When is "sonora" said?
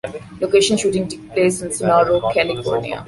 1.71-2.19